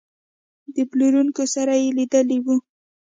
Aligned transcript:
د 0.75 0.77
پلورونکو 0.89 1.43
سره 1.55 1.73
یې 1.81 1.89
لیدلي 1.97 2.37
وو. 2.45 2.57